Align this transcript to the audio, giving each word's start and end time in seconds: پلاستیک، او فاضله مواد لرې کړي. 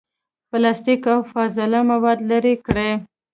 پلاستیک، 0.49 1.01
او 1.13 1.19
فاضله 1.31 1.79
مواد 1.91 2.19
لرې 2.29 2.55
کړي. 2.65 2.91